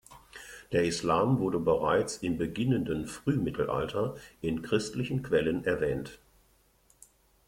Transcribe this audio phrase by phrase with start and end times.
[0.71, 6.17] Der Islam wurde bereits im beginnenden Frühmittelalter in christlichen Quellen erwähnt.